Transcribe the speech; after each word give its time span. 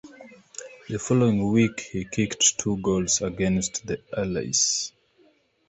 The 0.89 0.97
following 0.97 1.51
week 1.51 1.79
he 1.79 2.05
kicked 2.05 2.57
two 2.57 2.77
goals 2.77 3.21
against 3.21 3.85
the 3.85 4.01
Allies. 4.17 4.91